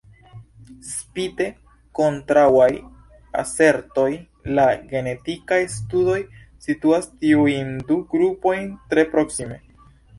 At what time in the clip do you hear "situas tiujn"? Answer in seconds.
6.67-7.75